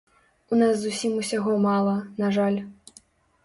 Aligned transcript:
У 0.55 0.57
нас 0.61 0.79
зусім 0.83 1.13
усяго 1.25 1.51
мала, 1.67 1.95
на 2.25 2.35
жаль. 2.41 2.61